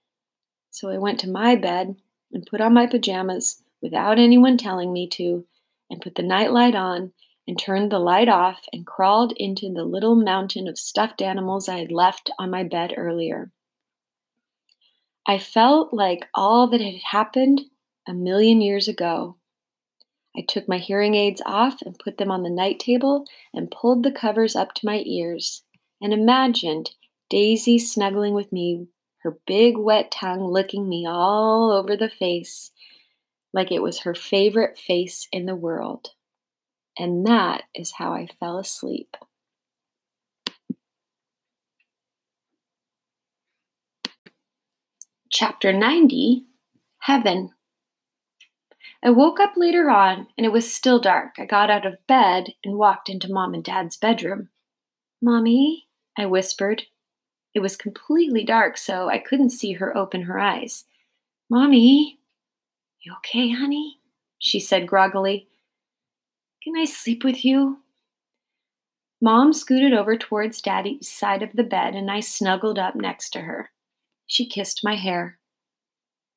So 0.70 0.88
I 0.88 0.98
went 0.98 1.20
to 1.20 1.30
my 1.30 1.54
bed 1.54 1.96
and 2.32 2.46
put 2.46 2.60
on 2.60 2.74
my 2.74 2.86
pajamas 2.86 3.61
without 3.82 4.18
anyone 4.18 4.56
telling 4.56 4.92
me 4.92 5.08
to, 5.08 5.44
and 5.90 6.00
put 6.00 6.14
the 6.14 6.22
nightlight 6.22 6.74
on 6.74 7.12
and 7.46 7.58
turned 7.58 7.90
the 7.90 7.98
light 7.98 8.28
off 8.28 8.62
and 8.72 8.86
crawled 8.86 9.32
into 9.36 9.72
the 9.72 9.84
little 9.84 10.14
mountain 10.14 10.68
of 10.68 10.78
stuffed 10.78 11.20
animals 11.20 11.68
I 11.68 11.78
had 11.78 11.92
left 11.92 12.30
on 12.38 12.50
my 12.50 12.62
bed 12.62 12.94
earlier. 12.96 13.50
I 15.26 15.38
felt 15.38 15.92
like 15.92 16.28
all 16.34 16.66
that 16.68 16.80
had 16.80 17.00
happened 17.10 17.62
a 18.08 18.14
million 18.14 18.60
years 18.60 18.88
ago. 18.88 19.36
I 20.36 20.44
took 20.48 20.68
my 20.68 20.78
hearing 20.78 21.14
aids 21.14 21.42
off 21.44 21.82
and 21.82 21.98
put 21.98 22.16
them 22.16 22.30
on 22.30 22.42
the 22.42 22.50
night 22.50 22.80
table 22.80 23.26
and 23.52 23.70
pulled 23.70 24.02
the 24.02 24.12
covers 24.12 24.56
up 24.56 24.74
to 24.74 24.86
my 24.86 25.02
ears 25.04 25.62
and 26.00 26.12
imagined 26.12 26.92
Daisy 27.28 27.78
snuggling 27.78 28.34
with 28.34 28.52
me, 28.52 28.88
her 29.22 29.38
big 29.46 29.76
wet 29.78 30.10
tongue 30.10 30.50
licking 30.50 30.88
me 30.88 31.06
all 31.06 31.70
over 31.70 31.96
the 31.96 32.08
face 32.08 32.72
like 33.52 33.70
it 33.70 33.82
was 33.82 34.00
her 34.00 34.14
favorite 34.14 34.78
face 34.78 35.28
in 35.32 35.46
the 35.46 35.54
world. 35.54 36.10
And 36.98 37.26
that 37.26 37.64
is 37.74 37.92
how 37.92 38.12
I 38.12 38.26
fell 38.26 38.58
asleep. 38.58 39.16
Chapter 45.30 45.72
90 45.72 46.44
Heaven. 47.00 47.50
I 49.04 49.10
woke 49.10 49.40
up 49.40 49.54
later 49.56 49.90
on 49.90 50.28
and 50.36 50.46
it 50.46 50.52
was 50.52 50.72
still 50.72 51.00
dark. 51.00 51.34
I 51.38 51.46
got 51.46 51.70
out 51.70 51.84
of 51.84 52.06
bed 52.06 52.54
and 52.62 52.76
walked 52.76 53.08
into 53.08 53.32
mom 53.32 53.54
and 53.54 53.64
dad's 53.64 53.96
bedroom. 53.96 54.50
Mommy, 55.20 55.88
I 56.16 56.26
whispered. 56.26 56.84
It 57.54 57.60
was 57.60 57.76
completely 57.76 58.44
dark, 58.44 58.78
so 58.78 59.08
I 59.08 59.18
couldn't 59.18 59.50
see 59.50 59.72
her 59.72 59.96
open 59.96 60.22
her 60.22 60.38
eyes. 60.38 60.84
Mommy, 61.50 62.20
you 63.02 63.12
okay, 63.18 63.50
honey? 63.50 63.98
She 64.38 64.60
said 64.60 64.86
groggily. 64.86 65.48
Can 66.62 66.74
I 66.76 66.84
sleep 66.84 67.24
with 67.24 67.44
you? 67.44 67.78
Mom 69.20 69.52
scooted 69.52 69.92
over 69.92 70.16
towards 70.16 70.60
Daddy's 70.60 71.08
side 71.08 71.42
of 71.42 71.52
the 71.52 71.64
bed, 71.64 71.94
and 71.94 72.10
I 72.10 72.20
snuggled 72.20 72.78
up 72.78 72.94
next 72.94 73.30
to 73.30 73.40
her. 73.40 73.70
She 74.26 74.48
kissed 74.48 74.84
my 74.84 74.96
hair. 74.96 75.38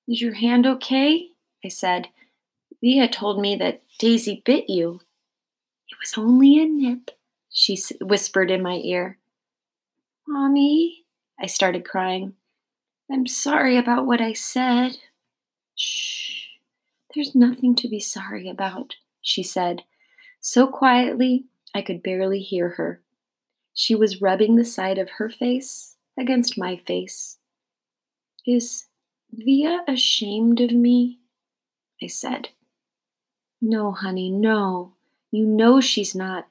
Is 0.07 0.21
your 0.21 0.33
hand 0.33 0.67
okay? 0.67 1.29
I 1.63 1.69
said. 1.69 2.09
Via 2.81 3.07
told 3.07 3.41
me 3.41 3.55
that 3.55 3.81
Daisy 3.97 4.41
bit 4.45 4.69
you. 4.69 5.01
It 5.89 5.97
was 5.99 6.13
only 6.17 6.59
a 6.59 6.65
nip, 6.65 7.11
she 7.49 7.77
whispered 8.01 8.51
in 8.51 8.61
my 8.61 8.75
ear. 8.83 9.17
Mommy, 10.27 11.05
I 11.39 11.45
started 11.45 11.85
crying. 11.85 12.33
I'm 13.11 13.27
sorry 13.27 13.77
about 13.77 14.05
what 14.05 14.21
I 14.21 14.33
said. 14.33 14.97
Shh, 15.75 16.44
there's 17.15 17.33
nothing 17.33 17.75
to 17.77 17.87
be 17.87 17.99
sorry 17.99 18.49
about, 18.49 18.95
she 19.21 19.41
said, 19.41 19.83
so 20.41 20.67
quietly 20.67 21.45
I 21.73 21.81
could 21.81 22.03
barely 22.03 22.41
hear 22.41 22.69
her. 22.69 23.01
She 23.73 23.95
was 23.95 24.21
rubbing 24.21 24.55
the 24.55 24.65
side 24.65 24.97
of 24.97 25.11
her 25.11 25.29
face 25.29 25.95
against 26.17 26.57
my 26.57 26.75
face. 26.75 27.37
Is 28.45 28.85
Via 29.31 29.83
ashamed 29.87 30.61
of 30.61 30.71
me? 30.71 31.19
I 32.01 32.07
said. 32.07 32.49
No, 33.61 33.91
honey, 33.91 34.29
no. 34.29 34.93
You 35.31 35.45
know 35.45 35.81
she's 35.81 36.15
not. 36.15 36.47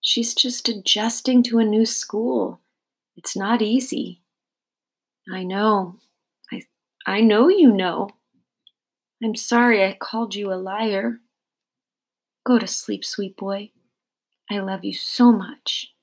She's 0.00 0.34
just 0.34 0.68
adjusting 0.68 1.42
to 1.44 1.58
a 1.58 1.64
new 1.64 1.86
school. 1.86 2.60
It's 3.16 3.36
not 3.36 3.62
easy. 3.62 4.22
I 5.32 5.44
know. 5.44 5.96
I 6.52 6.62
I 7.06 7.20
know 7.20 7.48
you 7.48 7.70
know. 7.70 8.10
I'm 9.24 9.34
sorry 9.34 9.82
I 9.82 9.94
called 9.94 10.34
you 10.34 10.52
a 10.52 10.54
liar. 10.54 11.20
Go 12.44 12.58
to 12.58 12.66
sleep, 12.66 13.06
sweet 13.06 13.38
boy. 13.38 13.70
I 14.50 14.58
love 14.58 14.84
you 14.84 14.92
so 14.92 15.32
much. 15.32 15.94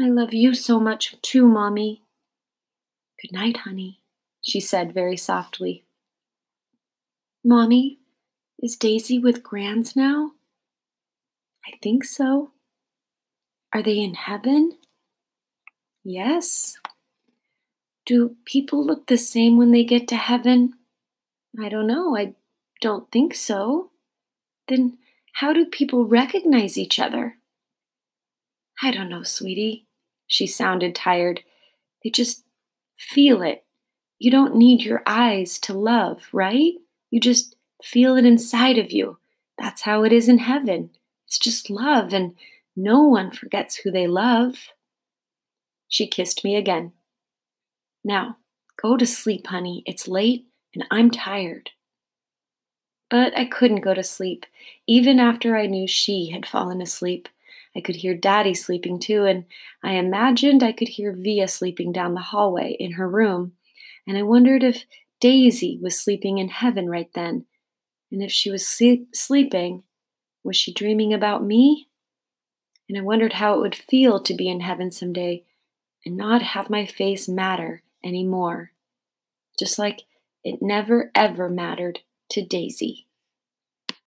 I 0.00 0.08
love 0.08 0.34
you 0.34 0.52
so 0.52 0.80
much 0.80 1.14
too, 1.22 1.46
Mommy. 1.46 2.02
Good 3.22 3.32
night, 3.32 3.58
honey, 3.58 4.00
she 4.42 4.58
said 4.58 4.92
very 4.92 5.16
softly. 5.16 5.84
Mommy, 7.44 8.00
is 8.60 8.74
Daisy 8.74 9.20
with 9.20 9.44
Grans 9.44 9.94
now? 9.94 10.32
I 11.64 11.76
think 11.80 12.02
so. 12.02 12.50
Are 13.72 13.84
they 13.84 14.00
in 14.00 14.14
heaven? 14.14 14.72
Yes. 16.02 16.76
Do 18.04 18.34
people 18.44 18.84
look 18.84 19.06
the 19.06 19.16
same 19.16 19.56
when 19.56 19.70
they 19.70 19.84
get 19.84 20.08
to 20.08 20.16
heaven? 20.16 20.74
I 21.60 21.68
don't 21.68 21.86
know. 21.86 22.16
I 22.16 22.34
don't 22.80 23.10
think 23.10 23.34
so. 23.34 23.90
Then 24.68 24.98
how 25.34 25.52
do 25.52 25.66
people 25.66 26.06
recognize 26.06 26.76
each 26.76 26.98
other? 26.98 27.36
I 28.82 28.90
don't 28.90 29.08
know, 29.08 29.22
sweetie. 29.22 29.86
She 30.26 30.46
sounded 30.46 30.94
tired. 30.94 31.42
They 32.02 32.10
just 32.10 32.44
feel 32.98 33.42
it. 33.42 33.64
You 34.18 34.30
don't 34.30 34.56
need 34.56 34.82
your 34.82 35.02
eyes 35.06 35.58
to 35.60 35.72
love, 35.72 36.22
right? 36.32 36.74
You 37.10 37.20
just 37.20 37.56
feel 37.82 38.16
it 38.16 38.24
inside 38.24 38.78
of 38.78 38.92
you. 38.92 39.18
That's 39.58 39.82
how 39.82 40.04
it 40.04 40.12
is 40.12 40.28
in 40.28 40.38
heaven. 40.38 40.90
It's 41.26 41.38
just 41.38 41.70
love, 41.70 42.12
and 42.12 42.34
no 42.74 43.02
one 43.02 43.30
forgets 43.30 43.76
who 43.76 43.90
they 43.90 44.06
love. 44.06 44.54
She 45.88 46.06
kissed 46.06 46.44
me 46.44 46.56
again. 46.56 46.92
Now, 48.04 48.38
go 48.80 48.96
to 48.96 49.06
sleep, 49.06 49.46
honey. 49.46 49.82
It's 49.86 50.08
late 50.08 50.46
and 50.76 50.84
I'm 50.90 51.10
tired. 51.10 51.70
But 53.08 53.36
I 53.36 53.46
couldn't 53.46 53.80
go 53.80 53.94
to 53.94 54.02
sleep, 54.02 54.44
even 54.86 55.18
after 55.18 55.56
I 55.56 55.66
knew 55.66 55.88
she 55.88 56.30
had 56.30 56.44
fallen 56.44 56.82
asleep. 56.82 57.28
I 57.74 57.80
could 57.80 57.96
hear 57.96 58.14
Daddy 58.14 58.52
sleeping 58.52 58.98
too, 58.98 59.24
and 59.24 59.46
I 59.82 59.92
imagined 59.92 60.62
I 60.62 60.72
could 60.72 60.88
hear 60.88 61.12
Via 61.12 61.48
sleeping 61.48 61.92
down 61.92 62.12
the 62.12 62.20
hallway 62.20 62.76
in 62.78 62.92
her 62.92 63.08
room. 63.08 63.52
And 64.06 64.18
I 64.18 64.22
wondered 64.22 64.62
if 64.62 64.84
Daisy 65.18 65.78
was 65.80 65.98
sleeping 65.98 66.36
in 66.38 66.48
heaven 66.48 66.90
right 66.90 67.10
then. 67.14 67.46
And 68.12 68.22
if 68.22 68.30
she 68.30 68.50
was 68.50 68.68
sleep- 68.68 69.14
sleeping, 69.14 69.82
was 70.44 70.56
she 70.56 70.74
dreaming 70.74 71.14
about 71.14 71.42
me? 71.42 71.88
And 72.88 72.98
I 72.98 73.00
wondered 73.00 73.34
how 73.34 73.54
it 73.54 73.60
would 73.60 73.74
feel 73.74 74.20
to 74.20 74.34
be 74.34 74.48
in 74.48 74.60
heaven 74.60 74.92
someday 74.92 75.42
and 76.04 76.16
not 76.16 76.42
have 76.42 76.70
my 76.70 76.84
face 76.84 77.28
matter 77.28 77.82
anymore. 78.04 78.72
Just 79.58 79.78
like 79.78 80.04
it 80.46 80.62
never 80.62 81.10
ever 81.14 81.48
mattered 81.48 82.00
to 82.30 82.46
Daisy. 82.46 83.05